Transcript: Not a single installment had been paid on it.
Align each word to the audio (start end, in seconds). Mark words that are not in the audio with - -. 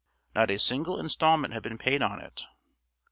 Not 0.33 0.49
a 0.49 0.57
single 0.57 0.99
installment 0.99 1.53
had 1.53 1.61
been 1.61 1.77
paid 1.77 2.01
on 2.01 2.19
it. 2.21 2.47